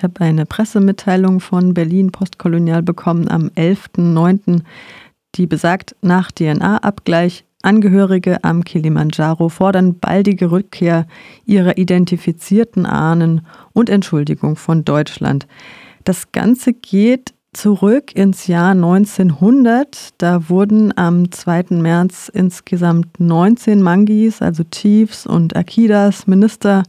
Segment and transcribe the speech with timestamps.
[0.00, 4.62] Ich habe eine Pressemitteilung von Berlin Postkolonial bekommen am 11.09.,
[5.34, 11.06] die besagt, nach DNA-Abgleich Angehörige am Kilimanjaro fordern baldige Rückkehr
[11.44, 15.46] ihrer identifizierten Ahnen und Entschuldigung von Deutschland.
[16.04, 20.14] Das Ganze geht zurück ins Jahr 1900.
[20.16, 21.64] Da wurden am 2.
[21.72, 26.84] März insgesamt 19 Mangis, also Chiefs und Akidas, Minister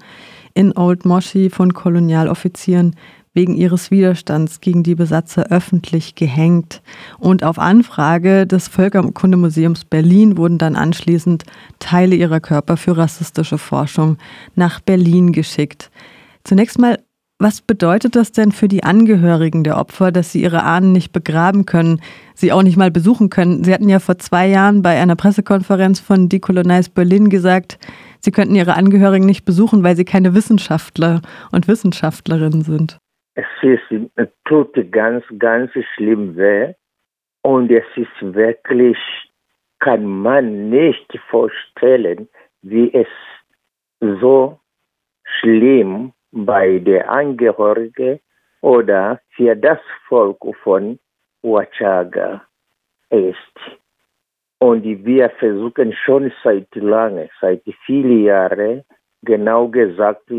[0.54, 2.96] in Old Moshi von Kolonialoffizieren
[3.34, 6.82] wegen ihres Widerstands gegen die Besatzer öffentlich gehängt.
[7.18, 11.46] Und auf Anfrage des Völkerkundemuseums Berlin wurden dann anschließend
[11.80, 14.18] Teile ihrer Körper für rassistische Forschung
[14.56, 15.92] nach Berlin geschickt.
[16.44, 17.00] Zunächst mal,
[17.40, 21.66] was bedeutet das denn für die Angehörigen der Opfer, dass sie ihre Ahnen nicht begraben
[21.66, 22.00] können,
[22.36, 23.64] sie auch nicht mal besuchen können?
[23.64, 27.80] Sie hatten ja vor zwei Jahren bei einer Pressekonferenz von Decolonize Berlin gesagt,
[28.22, 31.22] sie könnten ihre Angehörigen nicht besuchen, weil sie keine Wissenschaftler
[31.52, 33.00] und Wissenschaftlerinnen sind
[33.36, 34.12] es ist,
[34.46, 36.74] tut ganz, ganz schlimm weh.
[37.44, 38.98] Und es ist wirklich,
[39.80, 42.30] kann man nicht vorstellen,
[42.62, 43.08] wie es
[44.00, 44.60] so
[45.24, 48.20] schlimm bei der Angehörigen
[48.62, 51.00] oder für das Volk von
[51.42, 52.46] Wachaga
[53.10, 53.81] ist.
[54.62, 58.84] Und wir versuchen schon seit lange, seit vielen Jahren,
[59.24, 60.30] genau gesagt,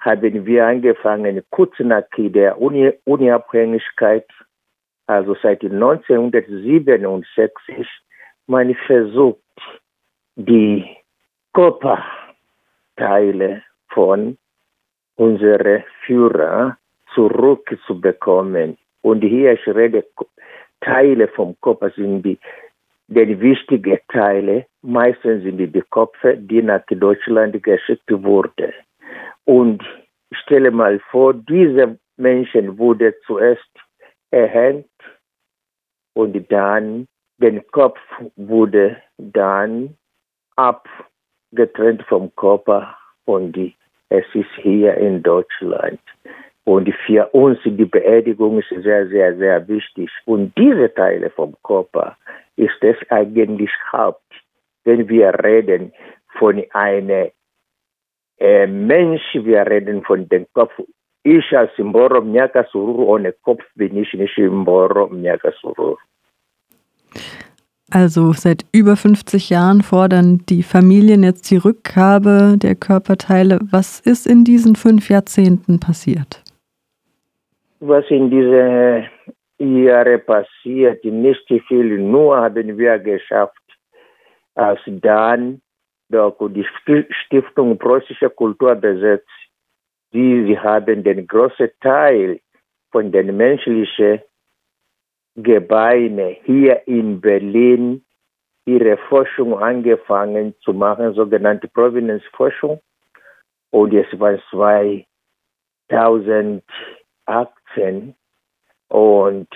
[0.00, 4.26] haben wir angefangen, kurz nach der Unabhängigkeit,
[5.06, 7.88] also seit 1967,
[8.46, 9.40] man versucht,
[10.36, 10.84] die
[11.54, 14.36] Körperteile von
[15.16, 16.76] unseren Führer
[17.14, 18.76] zurückzubekommen.
[19.00, 20.04] Und hier ich rede,
[20.82, 22.38] Teile vom Körper sind die,
[23.10, 28.72] die wichtigen Teile, meistens sind die, Köpfe, die nach Deutschland geschickt wurden.
[29.44, 29.82] Und
[30.32, 33.70] stelle mal vor, dieser Menschen wurde zuerst
[34.30, 34.86] erhängt
[36.14, 37.06] und dann
[37.38, 37.98] der Kopf
[38.36, 39.96] wurde dann
[40.56, 43.56] abgetrennt vom Körper und
[44.10, 46.00] es ist hier in Deutschland.
[46.64, 50.10] Und für uns die Beerdigung ist sehr, sehr, sehr wichtig.
[50.26, 52.16] Und diese Teile vom Körper
[52.56, 54.32] ist es eigentlich Haupt,
[54.84, 55.92] wenn wir reden
[56.38, 57.28] von einer
[58.38, 60.72] äh, Mensch, wir reden von dem Kopf.
[61.22, 65.96] Ich als Mboro Mnyaka Sururu ohne Kopf bin ich nicht Mboro Mnyaka Sururu.
[67.90, 73.58] Also seit über 50 Jahren fordern die Familien jetzt die Rückgabe der Körperteile.
[73.70, 76.42] Was ist in diesen fünf Jahrzehnten passiert?
[77.80, 79.08] Was in diesen
[79.58, 83.56] Jahren passiert, nicht viel, nur haben wir geschafft,
[84.54, 85.62] als dann
[86.10, 86.66] doch die
[87.24, 89.28] Stiftung Preußische Kultur besetzt.
[90.12, 92.40] Sie, haben den großen Teil
[92.90, 94.20] von den menschlichen
[95.36, 98.04] Gebeinen hier in Berlin
[98.66, 102.80] ihre Forschung angefangen zu machen, sogenannte Provenienzforschung.
[103.70, 104.38] Und es war
[107.74, 108.14] 2018.
[108.88, 109.48] Und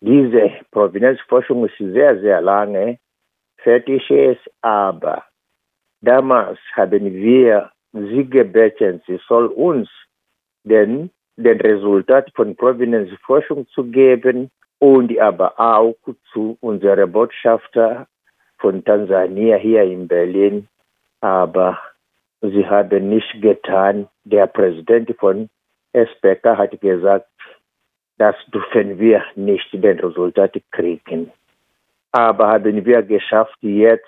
[0.00, 2.98] diese Provenienzforschung ist sehr, sehr lange
[3.58, 5.24] fertig ist, aber
[6.02, 9.88] Damals haben wir sie gebeten, sie soll uns
[10.64, 15.94] den, den Resultat von Provenienzforschung zu geben und aber auch
[16.32, 18.08] zu unserer Botschafter
[18.58, 20.66] von Tansania hier in Berlin.
[21.20, 21.78] Aber
[22.40, 24.08] sie haben nicht getan.
[24.24, 25.48] Der Präsident von
[25.92, 27.28] SPK hat gesagt,
[28.18, 31.30] das dürfen wir nicht den Resultat kriegen.
[32.12, 34.06] Aber haben wir geschafft, jetzt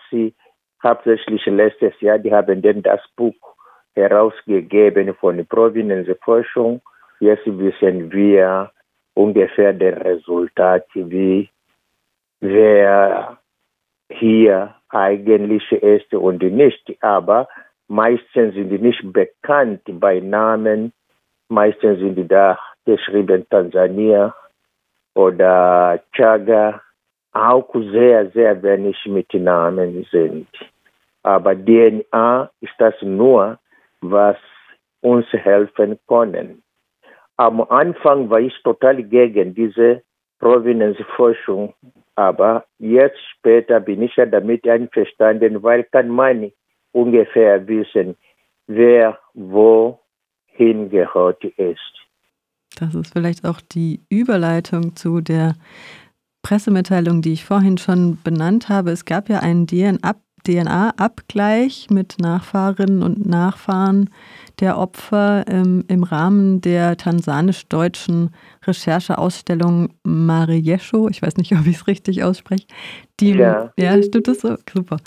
[0.83, 3.35] hauptsächlich letztes Jahr, die haben dann das Buch
[3.95, 6.81] herausgegeben von der Provenienzforschung.
[7.21, 8.71] Jetzt wissen wir
[9.15, 11.49] ungefähr das Resultat, wie
[12.41, 13.39] wer
[14.11, 16.97] hier eigentlich ist und nicht.
[17.01, 17.49] Aber
[17.89, 20.93] meistens sind die nicht bekannt bei Namen.
[21.55, 24.35] Meistens sind da geschrieben Tansania
[25.15, 26.81] oder Chaga.
[27.33, 30.49] Auch sehr, sehr wenig mit Namen sind.
[31.23, 33.59] Aber DNA ist das nur,
[34.01, 34.37] was
[35.01, 36.63] uns helfen können.
[37.37, 40.03] Am Anfang war ich total gegen diese
[40.41, 41.73] Provenienzforschung,
[42.17, 46.51] aber jetzt später bin ich ja damit einverstanden, weil kann man
[46.93, 48.17] ungefähr wissen,
[48.67, 50.01] wer wo
[50.55, 51.79] hingehört ist.
[52.79, 55.55] Das ist vielleicht auch die Überleitung zu der
[56.43, 58.91] Pressemitteilung, die ich vorhin schon benannt habe.
[58.91, 60.15] Es gab ja einen DNA
[60.47, 64.11] DNA-Abgleich mit Nachfahrinnen und Nachfahren
[64.61, 68.31] der Opfer ähm, im Rahmen der tansanisch-deutschen
[68.67, 72.67] Rechercheausstellung Mariesho, ich weiß nicht, ob ich es richtig ausspreche,
[73.21, 73.73] die, ja.
[73.79, 74.57] ja, stimmt das so?
[74.73, 74.99] Super.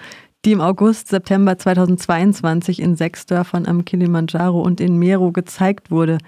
[0.45, 6.19] Die im August, September 2022 in sechs Dörfern am Kilimanjaro und in Meru gezeigt wurde.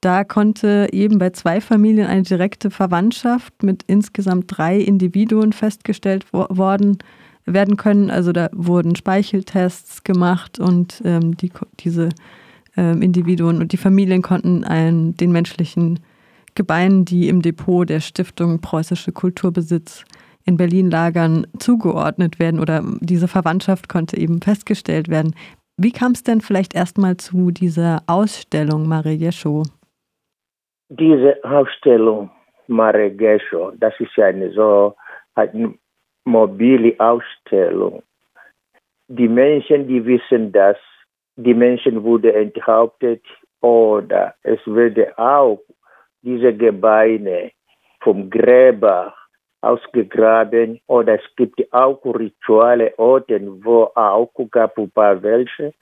[0.00, 6.46] Da konnte eben bei zwei Familien eine direkte Verwandtschaft mit insgesamt drei Individuen festgestellt wo
[6.50, 6.98] worden
[7.44, 8.10] werden können.
[8.10, 11.50] Also da wurden Speicheltests gemacht und ähm, die,
[11.80, 12.10] diese
[12.76, 16.00] ähm, Individuen und die Familien konnten einen, den menschlichen
[16.54, 20.04] Gebeinen, die im Depot der Stiftung Preußische Kulturbesitz
[20.44, 25.34] in Berlin lagern, zugeordnet werden oder diese Verwandtschaft konnte eben festgestellt werden.
[25.76, 29.64] Wie kam es denn vielleicht erstmal zu dieser Ausstellung Mare Gesho?
[30.96, 32.30] diese Ausstellung
[32.66, 34.94] Maregesho, das ist ja eine so
[35.34, 35.74] eine
[36.24, 38.02] mobile Ausstellung.
[39.08, 40.76] Die Menschen, die wissen das,
[41.36, 43.22] die Menschen wurden enthauptet
[43.60, 45.60] oder es würde auch
[46.22, 47.52] diese Gebeine
[48.00, 49.14] vom Gräber
[49.62, 55.72] ausgegraben oder es gibt auch Rituale Orten, wo auch gab ein paar welche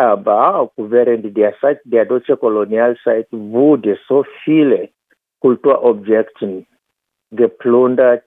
[0.00, 4.88] aber auch während der Zeit der deutschen Kolonialzeit wurde so viele
[5.40, 6.64] Kulturobjekte
[7.32, 8.24] geplündert,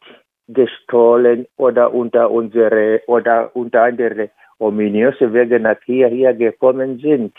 [0.48, 4.30] gestohlen oder unter unsere oder unter andere
[4.60, 7.36] ominöse Wege nach hier, hier gekommen sind.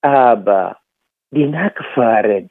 [0.00, 0.78] Aber
[1.30, 2.48] die Nachfahren,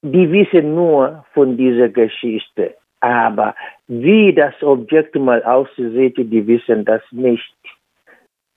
[0.00, 2.77] die wissen nur von dieser Geschichte.
[3.00, 3.54] Aber
[3.86, 7.54] wie das Objekt mal aussieht, die wissen das nicht.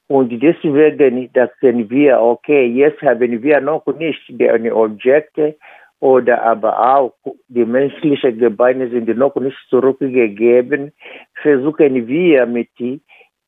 [0.08, 5.56] Und deswegen dachten wir, okay, jetzt haben wir noch nicht die Objekte
[6.02, 7.14] oder aber auch
[7.48, 10.92] die menschlichen Gebeine sind noch nicht zurückgegeben.
[11.36, 13.02] Versuchen wir mit ein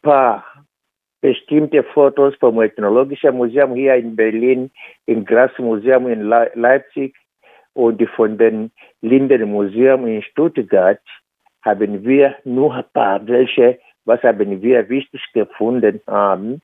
[0.04, 0.46] paar
[1.20, 4.70] bestimmte Fotos vom Ethnologischen Museum hier in Berlin,
[5.06, 7.16] im Grasmuseum in Leipzig
[7.74, 8.72] und von dem
[9.02, 11.02] Linden Museum in Stuttgart
[11.64, 16.62] haben wir nur ein paar welche was haben wir wichtig gefunden haben,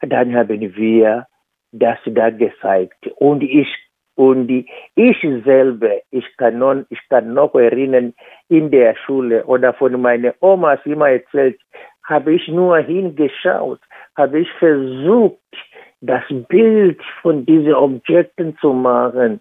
[0.00, 1.26] dann haben wir
[1.72, 3.06] das da gezeigt.
[3.16, 3.68] Und ich,
[4.14, 4.50] und
[4.94, 8.14] ich selber, ich kann, noch, ich kann noch erinnern,
[8.48, 11.58] in der Schule oder von meiner Omas immer erzählt,
[12.04, 13.80] habe ich nur hingeschaut,
[14.16, 15.38] habe ich versucht,
[16.00, 19.40] das Bild von diesen Objekten zu machen.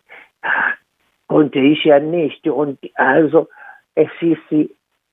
[1.27, 2.47] Konnte ich ja nicht.
[2.47, 3.47] Und also,
[3.95, 4.69] es ist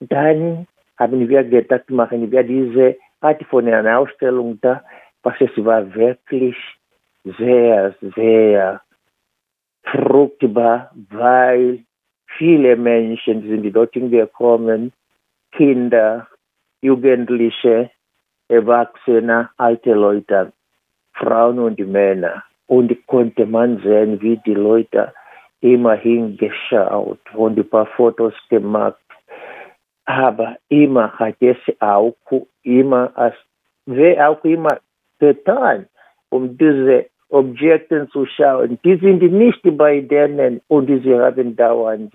[0.08, 0.66] dann
[0.98, 4.82] haben wir gedacht, machen wir diese Art von einer Ausstellung da,
[5.22, 6.56] was es war wirklich
[7.24, 8.80] sehr, sehr
[9.84, 11.84] fruchtbar, weil
[12.38, 14.92] viele Menschen sind dorthin gekommen,
[15.52, 16.26] Kinder,
[16.80, 17.90] Jugendliche,
[18.48, 20.52] Erwachsene, alte Leute,
[21.14, 22.42] Frauen und Männer.
[22.66, 25.12] Und konnte man sehen, wie die Leute
[25.62, 28.98] immerhin geschaut und ein paar Fotos gemacht
[30.04, 32.14] aber immer hat es auch
[32.62, 33.34] immer, als,
[33.86, 34.78] wer auch immer
[35.18, 35.86] getan,
[36.30, 38.78] um diese Objekte zu schauen.
[38.84, 42.12] Die sind nicht bei denen und sie haben dauernd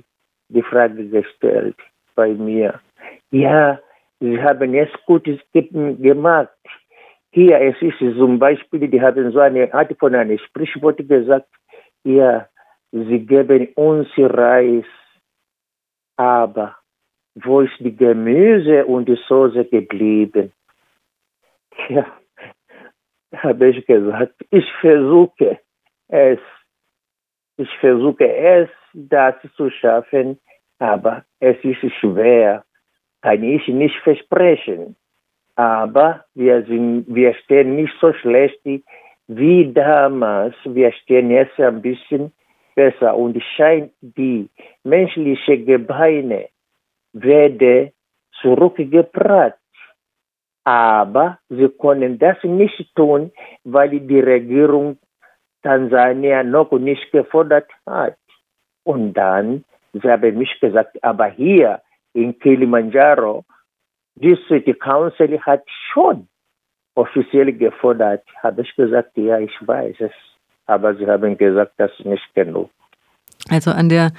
[0.50, 1.76] die Frage gestellt
[2.16, 2.80] bei mir.
[3.32, 3.80] Ja,
[4.20, 6.50] sie haben es gut gemacht.
[7.32, 11.48] Hier, es ist zum Beispiel, die haben so eine Art von einem Sprichwort gesagt,
[12.04, 12.48] ja,
[12.92, 14.86] sie geben uns Reis,
[16.16, 16.78] aber
[17.36, 20.52] wo ist die Gemüse und die Soße geblieben?
[21.90, 22.06] Ja,
[23.36, 25.60] habe ich gesagt, ich versuche
[26.08, 26.40] es.
[27.58, 30.40] Ich versuche es, das zu schaffen,
[30.80, 32.64] aber es ist schwer,
[33.22, 34.96] kann ich nicht versprechen.
[35.56, 38.60] Aber wir, sind, wir stehen nicht so schlecht
[39.28, 40.56] wie damals.
[40.66, 42.32] Wir stehen jetzt ein bisschen
[42.78, 44.50] besser und scheint die
[44.84, 46.50] menschliche Gebeine
[47.12, 47.92] werde
[48.42, 49.58] zurückgebracht.
[50.64, 53.32] Aber sie können das nicht tun,
[53.64, 54.98] weil die Regierung
[55.64, 58.18] Tansania noch nicht gefordert hat.
[58.84, 61.82] Und dann, sie haben mich gesagt, aber hier
[62.14, 63.44] in Kilimanjaro,
[64.16, 66.28] die City Council hat schon
[66.96, 68.24] offiziell gefordert.
[68.44, 70.14] Habe ich gesagt, ja, ich weiß es.
[70.68, 72.70] Aber sie haben gesagt, das ist nicht genug.
[73.50, 74.12] Also an der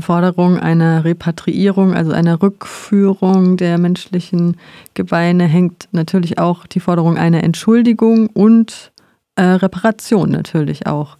[0.00, 4.58] Forderung einer Repatriierung, also einer Rückführung der menschlichen
[4.94, 8.92] Gebeine, hängt natürlich auch die Forderung einer Entschuldigung und
[9.36, 11.16] äh, Reparation natürlich auch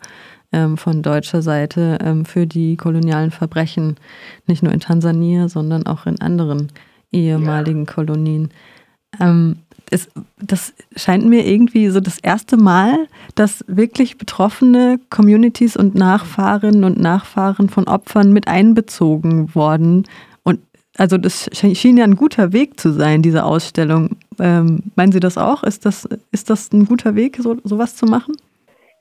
[0.53, 3.97] ähm, von deutscher Seite ähm, für die kolonialen Verbrechen,
[4.47, 6.69] nicht nur in Tansania, sondern auch in anderen
[7.13, 7.93] ehemaligen ja.
[7.93, 8.51] Kolonien.
[9.21, 9.61] Ähm,
[9.91, 16.85] es, das scheint mir irgendwie so das erste Mal, dass wirklich betroffene Communities und Nachfahrinnen
[16.85, 20.05] und Nachfahren von Opfern mit einbezogen worden.
[20.45, 20.61] Und
[20.97, 24.17] also das schien ja ein guter Weg zu sein, diese Ausstellung.
[24.39, 25.65] Ähm, meinen Sie das auch?
[25.65, 28.35] Ist das, ist das ein guter Weg, so, sowas zu machen?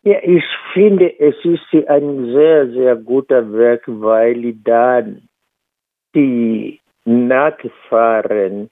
[0.04, 0.44] Ja, ich
[0.74, 5.28] finde, es ist ein sehr, sehr guter Weg, weil dann
[6.16, 8.70] die Nachfahren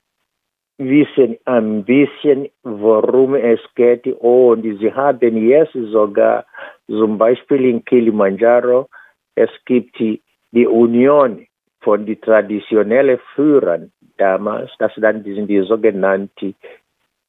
[0.77, 4.07] wissen ein bisschen, worum es geht.
[4.07, 6.45] Und sie haben jetzt sogar
[6.87, 8.87] zum Beispiel in Kilimanjaro,
[9.35, 10.21] es gibt die,
[10.53, 11.45] Union
[11.81, 16.55] von den traditionellen Führern damals, das dann sind die sogenannten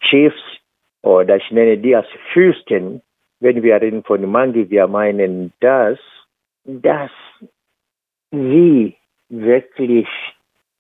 [0.01, 0.41] Chiefs
[1.03, 3.03] oder ich nenne die als Fürsten.
[3.41, 5.99] Wenn wir reden von Mangi, wir meinen das,
[6.65, 7.11] dass
[8.31, 8.97] sie
[9.29, 10.09] wirklich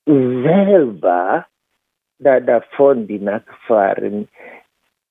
[0.07, 1.47] selber
[2.19, 4.29] da davon die Nachfahren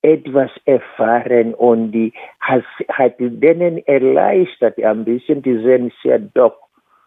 [0.02, 6.56] etwas erfahren und die hat, hat denen erleichtert ein bisschen, die sehen ja doch,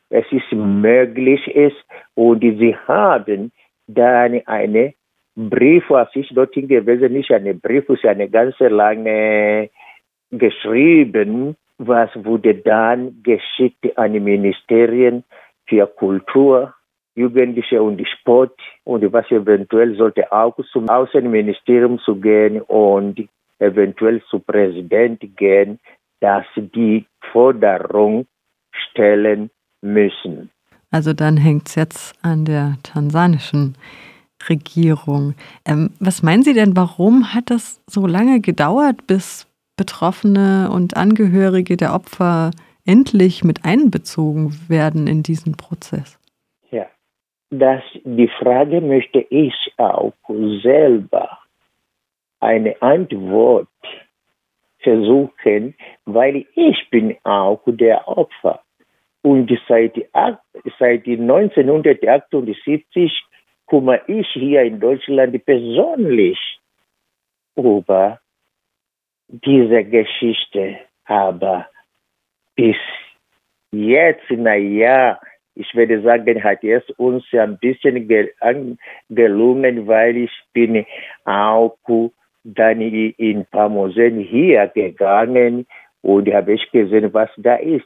[0.10, 1.77] es ist möglich ist
[2.15, 3.51] und sie haben
[3.88, 4.93] dann eine
[5.36, 9.70] Brief, was ich dorthin gewesen nicht eine Brief, ist eine ganze lange
[10.29, 15.24] geschrieben, was wurde dann geschickt an die Ministerien
[15.67, 16.74] für Kultur,
[17.15, 23.27] Jugendliche und Sport und was eventuell sollte auch zum Außenministerium zu gehen und
[23.60, 25.80] eventuell zu Präsident gehen,
[26.20, 28.25] dass die Forderung
[28.72, 29.50] stellen
[29.82, 30.50] müssen.
[30.91, 33.75] Also dann hängt es jetzt an der tansanischen
[34.50, 35.36] Regierung.
[35.65, 41.77] Ähm, was meinen Sie denn, warum hat das so lange gedauert, bis Betroffene und Angehörige
[41.77, 42.51] der Opfer
[42.86, 46.20] endlich mit einbezogen werden in diesen Prozess?
[47.51, 50.13] Dass die Frage möchte ich auch
[50.63, 51.38] selber
[52.39, 53.67] eine Antwort
[54.79, 58.63] versuchen, weil ich bin auch der Opfer.
[59.22, 59.93] Und seit,
[60.79, 63.24] seit 1978
[63.67, 66.39] kümmere ich hier in Deutschland persönlich
[67.55, 68.20] über
[69.27, 70.79] diese Geschichte.
[71.05, 71.67] Aber
[72.55, 72.77] bis
[73.72, 75.20] jetzt, naja,
[75.55, 78.08] ich würde sagen, hat es uns ein bisschen
[79.10, 80.86] gelungen, weil ich bin
[81.25, 81.77] auch
[82.43, 85.67] dann in Museen hier gegangen
[86.01, 87.86] und habe ich gesehen, was da ist.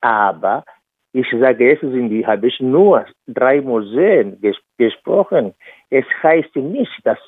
[0.00, 0.64] Aber
[1.12, 5.54] ich sage, es sind, habe ich nur drei Museen ges gesprochen.
[5.90, 7.18] Es heißt nicht, dass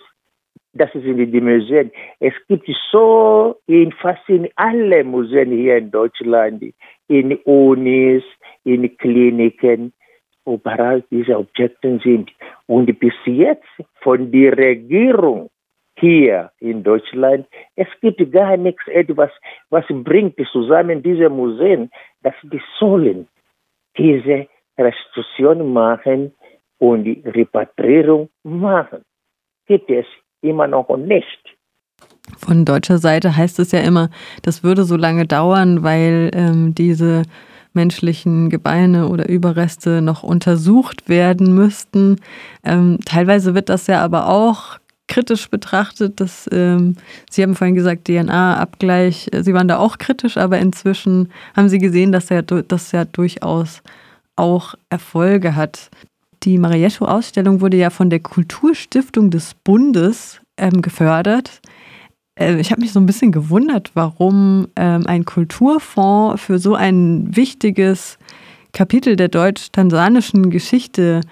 [0.78, 1.90] das sind die Museen.
[2.20, 6.62] Es gibt so in fast in alle Museen hier in Deutschland,
[7.08, 8.25] in Unis,
[8.64, 9.92] in Kliniken,
[10.47, 12.30] überall diese Objekte sind.
[12.66, 13.68] Und bis jetzt
[14.00, 15.50] von der Regierung
[15.99, 19.30] hier in Deutschland, es gibt gar nichts etwas,
[19.70, 21.90] was bringt zusammen diese Museen,
[22.23, 23.28] dass die sollen
[23.97, 24.47] diese
[24.78, 26.32] Restitution machen
[26.78, 29.02] und die Repatriierung machen.
[29.66, 30.06] Gibt es
[30.42, 31.57] immer noch nicht.
[32.37, 34.11] Von deutscher Seite heißt es ja immer,
[34.42, 37.23] das würde so lange dauern, weil ähm, diese
[37.73, 42.16] menschlichen Gebeine oder Überreste noch untersucht werden müssten.
[42.64, 46.21] Ähm, teilweise wird das ja aber auch kritisch betrachtet.
[46.21, 46.97] Dass, ähm,
[47.30, 52.12] Sie haben vorhin gesagt, DNA-Abgleich, Sie waren da auch kritisch, aber inzwischen haben Sie gesehen,
[52.12, 53.83] dass er das ja durchaus
[54.37, 55.90] auch Erfolge hat.
[56.45, 61.61] Die Marietto-Ausstellung wurde ja von der Kulturstiftung des Bundes ähm, gefördert.
[62.38, 67.37] Äh, ich habe mich so ein bisschen gewundert, warum ähm, ein Kulturfonds für so ein
[67.37, 68.18] wichtiges
[68.73, 71.23] Kapitel der deutsch-tansanischen Geschichte,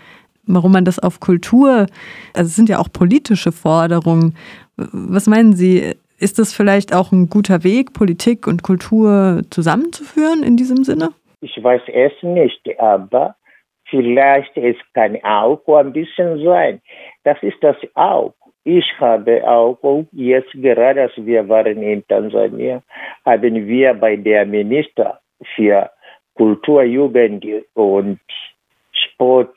[0.46, 1.86] warum man das auf Kultur,
[2.34, 4.34] also es sind ja auch politische Forderungen.
[4.76, 5.94] Was meinen Sie?
[6.18, 11.10] Ist das vielleicht auch ein guter Weg, Politik und Kultur zusammenzuführen in diesem Sinne?
[11.42, 13.36] Ich weiß es nicht, aber
[13.88, 16.80] vielleicht es kann auch ein bisschen sein.
[17.24, 18.34] Das ist das auch.
[18.64, 19.78] Ich habe auch
[20.12, 22.82] jetzt gerade, als wir waren in Tansania,
[23.24, 25.20] haben wir bei der Minister
[25.54, 25.90] für
[26.34, 28.20] Kultur, Jugend und
[28.92, 29.56] Sport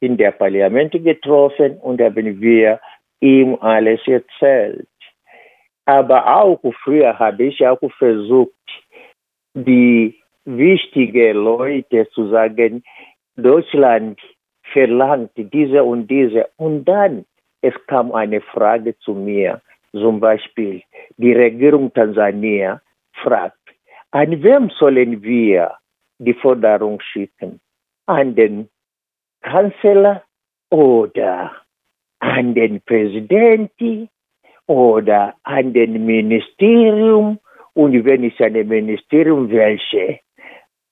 [0.00, 2.80] in der Parlament getroffen und haben wir
[3.20, 4.88] ihm alles erzählt.
[5.84, 8.52] Aber auch früher habe ich auch versucht,
[9.54, 12.82] die wichtigen Leute zu sagen,
[13.36, 14.20] Deutschland
[14.72, 16.48] verlangt diese und diese.
[16.56, 17.24] Und dann
[17.60, 19.60] es kam eine Frage zu mir,
[19.92, 20.82] zum Beispiel,
[21.16, 22.80] die Regierung Tansania
[23.12, 23.58] fragt,
[24.10, 25.76] an wem sollen wir
[26.18, 27.60] die Forderung schicken?
[28.06, 28.68] An den
[29.42, 30.22] Kanzler
[30.70, 31.52] oder
[32.18, 34.08] an den Präsidenten?
[34.66, 37.38] oder an den Ministerium
[37.74, 40.20] und wenn es ein Ministerium welche.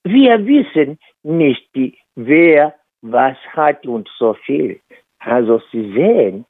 [0.03, 1.69] Wir wissen nicht,
[2.15, 4.79] wer was hat und so viel.
[5.19, 6.45] Also Sie sehen,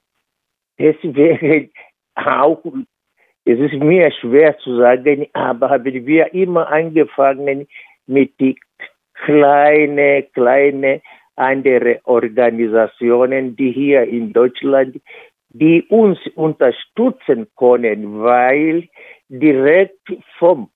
[0.80, 1.72] deswegen
[2.16, 2.64] auch,
[3.46, 7.68] es ist mir schwer zu sagen, aber haben wir immer angefangen
[8.08, 8.58] mit die
[9.14, 11.02] kleine, kleine
[11.36, 15.02] andere Organisationen, die hier in Deutschland,
[15.50, 18.88] die uns unterstützen können, weil
[19.28, 20.00] direkt
[20.38, 20.70] vom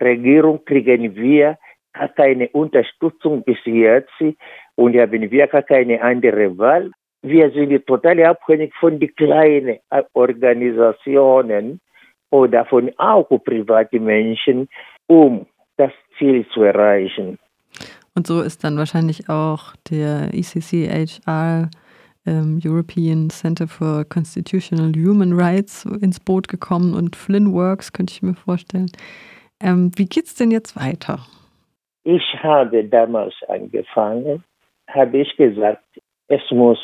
[0.00, 1.58] Regierung kriegen wir
[1.92, 4.12] gar keine Unterstützung bis jetzt
[4.74, 6.90] und haben wir gar keine andere Wahl.
[7.22, 9.78] Wir sind total abhängig von den kleinen
[10.12, 11.80] Organisationen
[12.30, 14.68] oder von auch privaten Menschen,
[15.06, 15.46] um
[15.76, 17.38] das Ziel zu erreichen.
[18.14, 21.70] Und so ist dann wahrscheinlich auch der ECCHR
[22.26, 28.22] ähm, European Center for Constitutional Human Rights ins Boot gekommen und Flynn Works, könnte ich
[28.22, 28.90] mir vorstellen.
[29.60, 31.20] Ähm, wie es denn jetzt weiter?
[32.04, 34.42] Ich habe damals angefangen,
[34.88, 35.84] habe ich gesagt,
[36.28, 36.80] es muss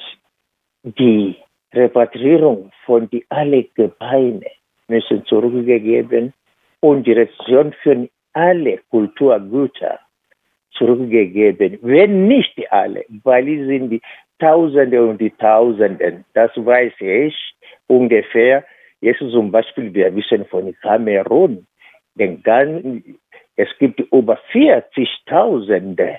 [0.82, 1.36] die
[1.72, 4.46] Repatriierung von die alle Gebeine
[4.86, 6.32] müssen zurückgegeben
[6.80, 9.98] und die Rezension für alle Kulturgüter
[10.72, 11.78] zurückgegeben.
[11.82, 14.02] Wenn nicht alle, weil es sind die
[14.38, 17.34] Tausende und die Tausenden, das weiß ich
[17.88, 18.64] ungefähr.
[19.00, 21.66] Jetzt zum Beispiel, wir wissen von Kamerun,
[22.14, 23.18] den ganzen,
[23.58, 26.18] es gibt über 40.000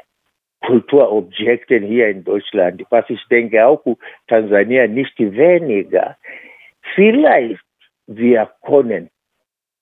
[0.65, 3.81] Kulturobjekte hier in Deutschland, was ich denke auch
[4.27, 6.17] Tansania nicht weniger.
[6.96, 7.63] Vielleicht
[8.08, 9.10] wir können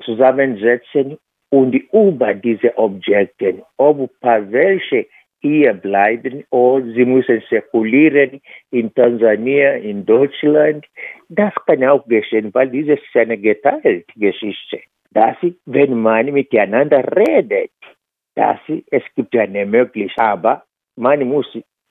[0.03, 1.17] zusammensetzen
[1.49, 5.07] und über diese Objekte, ob paar welche
[5.39, 10.85] hier bleiben oder sie müssen zirkulieren in Tansania, in Deutschland.
[11.29, 14.81] Das kann auch geschehen, weil diese ist eine geteilte Geschichte.
[15.11, 17.71] Dass, wenn man miteinander redet,
[18.35, 18.59] dass
[18.91, 20.63] es gibt eine Möglichkeit, aber
[20.95, 21.47] man muss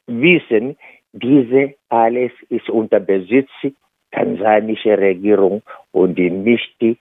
[0.06, 0.76] wissen,
[1.12, 3.50] diese alles ist unter Besitz
[4.12, 6.98] tansanischer Regierung und nicht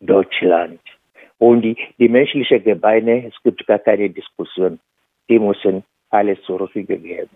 [0.00, 0.80] Deutschland.
[1.38, 4.78] Und die, die menschlichen Gebeine, es gibt gar keine Diskussion.
[5.28, 7.30] Die müssen alles zurückgegeben.